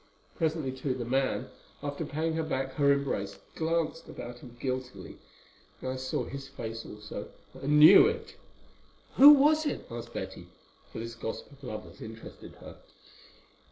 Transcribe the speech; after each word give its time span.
Presently, 0.35 0.71
too, 0.71 0.95
the 0.95 1.05
man, 1.05 1.49
after 1.83 2.05
paying 2.07 2.33
her 2.33 2.41
back 2.41 2.73
her 2.73 2.91
embrace, 2.91 3.37
glanced 3.53 4.09
about 4.09 4.39
him 4.39 4.57
guiltily, 4.59 5.19
and 5.79 5.91
I 5.91 5.95
saw 5.95 6.23
his 6.23 6.47
face 6.47 6.83
also, 6.87 7.27
and 7.53 7.77
knew 7.79 8.07
it." 8.07 8.35
"Who 9.17 9.29
was 9.31 9.67
it?" 9.67 9.85
asked 9.91 10.11
Betty, 10.15 10.47
for 10.91 10.97
this 10.97 11.13
gossip 11.13 11.51
of 11.51 11.63
lovers 11.63 12.01
interested 12.01 12.53
her. 12.55 12.77